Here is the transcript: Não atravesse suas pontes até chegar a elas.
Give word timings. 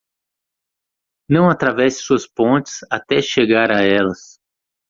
Não 1.29 1.47
atravesse 1.47 2.01
suas 2.01 2.25
pontes 2.25 2.79
até 2.91 3.21
chegar 3.21 3.69
a 3.71 3.83
elas. 3.83 4.39